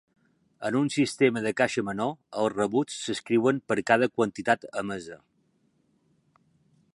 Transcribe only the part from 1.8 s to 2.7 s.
menor, els